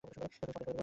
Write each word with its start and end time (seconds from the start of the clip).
এক্ষুনি 0.03 0.15
সব 0.19 0.31
শেষ 0.37 0.51
করবে। 0.57 0.79